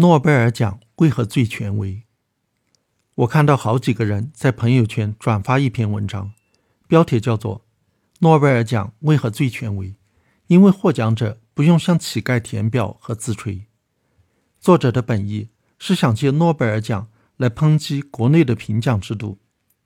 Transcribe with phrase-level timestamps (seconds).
[0.00, 2.04] 诺贝尔奖为何最权威？
[3.16, 6.32] 我看到好几个人在朋友圈转发一篇文章，
[6.88, 7.66] 标题叫做
[8.20, 9.94] “诺贝尔奖为何最权威？
[10.46, 13.66] 因为获奖者不用向乞丐填表和自吹。”
[14.58, 19.38] 作者的本意是想借诺贝尔奖来抨击国内的评奖制度，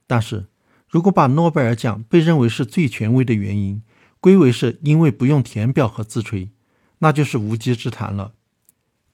[0.07, 0.47] 但是
[0.89, 3.83] 如果把诺贝尔奖被认为是最权威的原因
[4.21, 6.53] 归为是因为不用填表和自吹，
[6.99, 8.35] 那就是无稽之谈了。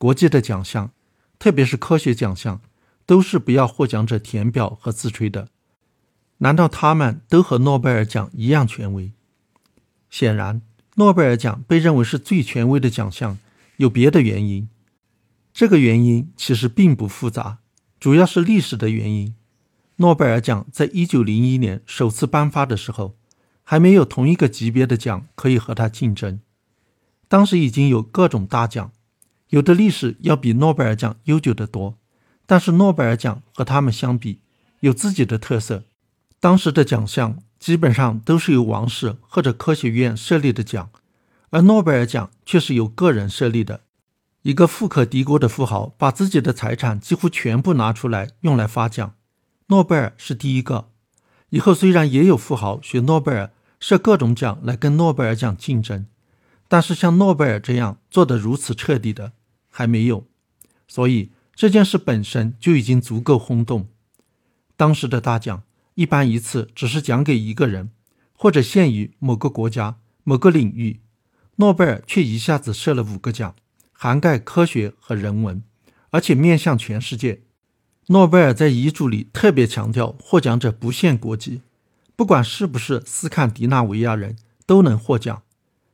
[0.01, 0.93] 国际的奖项，
[1.39, 2.63] 特别是科学奖项，
[3.05, 5.49] 都是不要获奖者填表和自吹的。
[6.39, 9.13] 难道他们都和诺贝尔奖一样权威？
[10.09, 10.63] 显然，
[10.95, 13.37] 诺贝尔奖被认为是最权威的奖项，
[13.77, 14.71] 有别的原因。
[15.53, 17.59] 这个原因其实并不复杂，
[17.99, 19.35] 主要是历史的原因。
[19.97, 23.19] 诺贝尔奖在一九零一年首次颁发的时候，
[23.63, 26.41] 还没有同一个级别的奖可以和它竞争。
[27.29, 28.93] 当时已经有各种大奖。
[29.51, 31.99] 有的历史要比诺贝尔奖悠久得多，
[32.47, 34.41] 但是诺贝尔奖和他们相比
[34.81, 35.85] 有自己的特色。
[36.39, 40.91] 当时的奖项基本上都是由王室或者科学院设立的奖，
[41.51, 43.83] 而诺贝尔奖却是由个人设立的。
[44.43, 49.15] 一个富可敌国的富豪把自己的财产几乎全部拿出来用来发奖，
[49.67, 50.89] 诺贝尔是第一个。
[51.51, 56.07] 以后虽然也有富豪学诺贝尔设各种奖来跟诺贝尔奖竞争，
[56.69, 59.33] 但是像诺贝尔这样做得如此彻底的。
[59.71, 60.27] 还没有，
[60.87, 63.89] 所以这件事本身就已经足够轰动。
[64.77, 65.63] 当时的大奖
[65.95, 67.91] 一般一次只是奖给一个人，
[68.33, 71.01] 或者限于某个国家、某个领域。
[71.57, 73.55] 诺贝尔却一下子设了五个奖，
[73.93, 75.63] 涵盖科学和人文，
[76.11, 77.43] 而且面向全世界。
[78.07, 81.61] 诺贝尔在遗嘱里特别强调，获奖者不限国籍，
[82.17, 85.43] 不管是不是斯堪的纳维亚人都能获奖。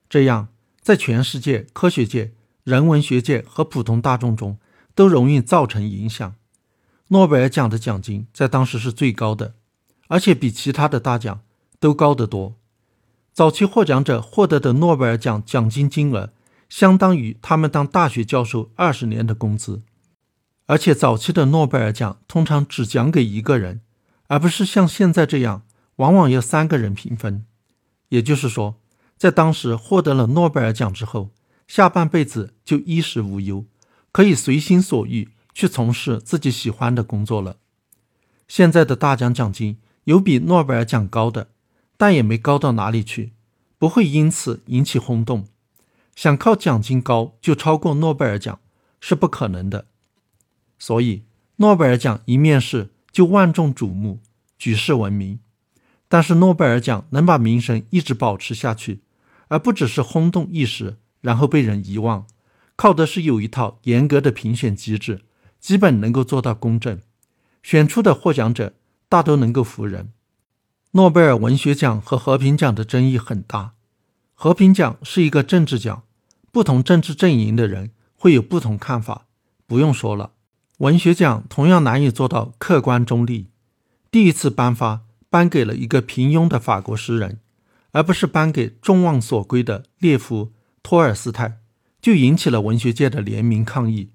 [0.09, 0.49] 这样，
[0.81, 2.33] 在全世界科学界。
[2.67, 4.59] 人文学界和普通大众中
[4.93, 6.35] 都容易造成影响。
[7.09, 9.55] 诺贝尔奖的奖金在当时是最高的，
[10.09, 11.43] 而且比其他的大奖
[11.79, 12.57] 都高得多。
[13.33, 16.33] 早期获奖者获得的诺贝尔奖奖金金额
[16.69, 19.83] 相当于他们当大学教授二十年的工资。
[20.67, 23.83] 而且早期的诺贝尔奖通常只奖给一个人，
[24.27, 25.63] 而不是像现在这样
[25.97, 27.47] 往往要三个人平分。
[28.09, 28.81] 也就是说，
[29.17, 31.31] 在当时获得了诺贝尔奖之后。
[31.67, 33.65] 下半辈子就衣食无忧，
[34.13, 37.59] 可以随心所欲去从事自己喜欢的工作了。
[38.47, 41.49] 现在的大奖奖金有比诺贝尔奖高的，
[41.97, 43.33] 但也没高到哪里去，
[43.79, 45.47] 不会因此引起轰动。
[46.15, 48.61] 想靠奖金高就超过诺贝尔奖
[49.01, 49.87] 是不可能的。
[50.79, 51.25] 所以，
[51.57, 54.21] 诺贝尔奖一面试就万众瞩目，
[54.57, 55.41] 举世闻名。
[56.09, 59.03] 但是，诺贝尔奖能把名声一直保持下去，
[59.49, 60.99] 而不只是轰动一时。
[61.27, 62.25] 然后被人遗忘，
[62.77, 65.23] 靠的是有一套严格的评选机制，
[65.59, 67.01] 基本能够做到公正，
[67.65, 68.75] 选出的获奖者
[69.09, 70.13] 大都能够服人。
[70.93, 73.73] 诺贝尔文学奖和和平奖的争议很大，
[74.35, 76.05] 和平奖是一个政治奖，
[76.53, 79.27] 不同政治阵营的人会有不同看法，
[79.67, 80.31] 不用说了。
[80.79, 83.49] 文学奖同样难以做到客观中立，
[84.13, 87.41] 第一次颁发颁给了一个平庸的法国诗人，
[87.91, 90.53] 而不是颁给众望所归的列夫。
[90.87, 91.59] 托尔斯泰
[92.01, 94.13] 就引起了文学界的联名抗议。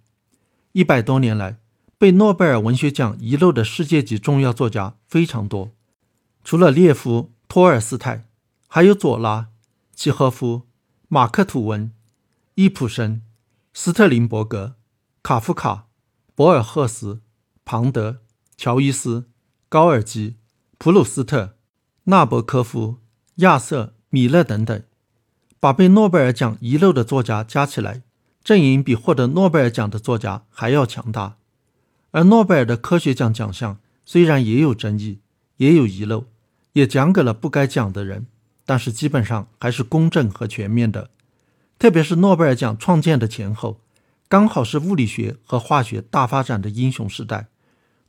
[0.71, 1.57] 一百多年来，
[1.97, 5.73] 被诺贝尔文学奖遗漏的世界级重要作家非常多，
[6.45, 8.29] 除了列夫·托尔斯泰，
[8.69, 9.49] 还有左拉、
[9.93, 10.69] 契诃夫、
[11.09, 11.91] 马克·吐温、
[12.55, 13.21] 伊普生、
[13.73, 14.75] 斯特林伯格、
[15.21, 15.87] 卡夫卡、
[16.33, 17.19] 博尔赫斯、
[17.65, 18.21] 庞德、
[18.55, 19.29] 乔伊斯、
[19.67, 20.37] 高尔基、
[20.77, 21.57] 普鲁斯特、
[22.05, 22.99] 纳博科夫、
[23.35, 24.81] 亚瑟·米勒等等。
[25.61, 28.01] 把被诺贝尔奖遗漏的作家加起来，
[28.43, 31.35] 阵营比获得诺贝尔奖的作家还要强大。
[32.09, 35.19] 而诺贝尔的科学奖奖项虽然也有争议，
[35.57, 36.25] 也有遗漏，
[36.73, 38.25] 也奖给了不该奖的人，
[38.65, 41.11] 但是基本上还是公正和全面的。
[41.77, 43.79] 特别是诺贝尔奖创建的前后，
[44.27, 47.49] 刚好是物理学和化学大发展的英雄时代，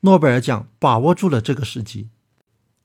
[0.01, 2.09] 诺贝尔奖把握住了这个时机。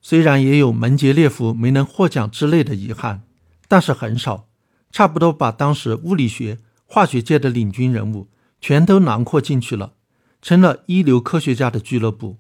[0.02, 3.24] 虽然也有门捷列夫没能获奖之类的遗憾，
[3.70, 4.47] 但是很少。
[4.92, 8.30] 差不多把当时物理学、化学界的领军人物
[8.60, 9.94] 全都囊括进去了，
[10.42, 12.38] 成了一流科学家的俱乐部。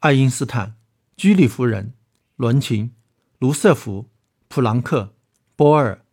[0.00, 0.74] 爱因斯坦、
[1.16, 1.94] 居里夫人、
[2.36, 2.92] 伦琴、
[3.38, 4.10] 卢瑟福、
[4.48, 5.14] 普朗克、
[5.56, 6.04] 波尔、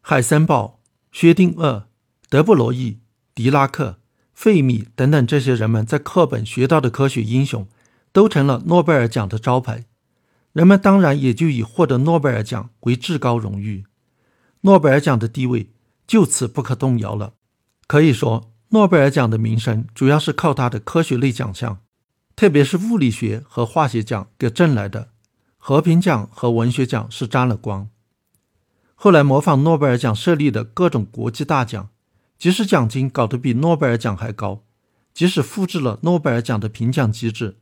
[0.00, 0.80] 海森堡、
[1.10, 1.84] 薛定谔、
[2.28, 3.00] 德布罗意、
[3.34, 3.98] 狄拉克、
[4.34, 7.66] 费米等等这些人们在课本学到的科学英雄，
[8.12, 9.86] 都成了诺贝尔奖的招牌。
[10.52, 13.84] 人们当然也就以获得诺贝尔奖为至高荣誉。
[14.62, 15.70] 诺贝尔奖的地位
[16.06, 17.34] 就此不可动摇了。
[17.86, 21.78] 可以说，诺贝尔奖的名声主要是靠他的科学类奖项，
[22.36, 25.10] 特别是物理学和化学奖给挣来的。
[25.56, 27.88] 和平奖和文学奖是沾了光。
[28.94, 31.90] 后来模仿诺贝尔奖设立的各种国际大奖，
[32.38, 34.64] 即使奖金搞得比诺贝尔奖还高，
[35.12, 37.56] 即使复制了诺贝尔奖的评奖机制，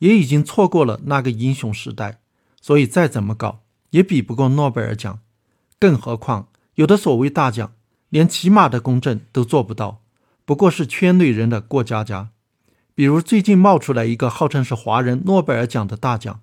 [0.00, 2.20] 也已经错过了那个英雄时代。
[2.60, 5.18] 所以再怎么搞，也比不过诺贝尔奖。
[5.82, 6.46] 更何况
[6.76, 7.72] 有的所谓大奖，
[8.08, 10.00] 连起码的公正都做不到，
[10.44, 12.30] 不过是圈内人的过家家。
[12.94, 16.38] 比如最近冒出来一个号称是华人诺贝尔奖的大奖。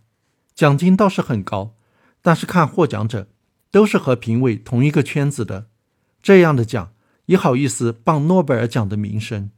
[0.54, 1.74] 奖金倒是很高，
[2.22, 3.30] 但是看获奖者
[3.72, 5.68] 都是和评委同一个圈子的，
[6.22, 6.92] 这样的奖
[7.28, 9.52] 也好意思傍诺贝尔奖的名声？